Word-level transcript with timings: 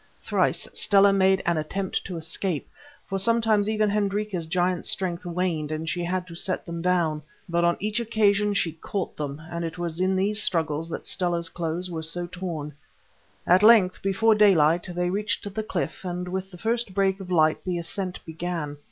Thrice 0.19 0.67
Stella 0.73 1.13
made 1.13 1.43
an 1.45 1.57
attempt 1.57 2.03
to 2.05 2.17
escape, 2.17 2.67
for 3.07 3.19
sometimes 3.19 3.69
even 3.69 3.87
Hendrika's 3.91 4.47
giant 4.47 4.83
strength 4.85 5.27
waned 5.27 5.71
and 5.71 5.87
she 5.87 6.03
had 6.03 6.25
to 6.25 6.33
set 6.33 6.65
them 6.65 6.81
down. 6.81 7.21
But 7.47 7.63
on 7.63 7.77
each 7.79 7.99
occasion 7.99 8.55
she 8.55 8.71
caught 8.71 9.15
them, 9.15 9.39
and 9.51 9.63
it 9.63 9.77
was 9.77 10.01
in 10.01 10.15
these 10.15 10.41
struggles 10.41 10.89
that 10.89 11.05
Stella's 11.05 11.49
clothes 11.49 11.91
were 11.91 12.01
so 12.01 12.25
torn. 12.25 12.73
At 13.45 13.61
length 13.61 14.01
before 14.01 14.33
daylight 14.33 14.89
they 14.91 15.11
reached 15.11 15.43
the 15.53 15.61
cliff, 15.61 16.03
and 16.03 16.27
with 16.27 16.49
the 16.49 16.57
first 16.57 16.95
break 16.95 17.19
of 17.19 17.29
light 17.29 17.63
the 17.63 17.77
ascent 17.77 18.25
began. 18.25 18.79